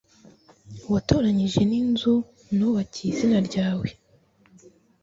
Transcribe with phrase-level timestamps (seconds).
[0.91, 2.13] watoranyije n inzu
[2.57, 3.87] nubakiye izina ryawe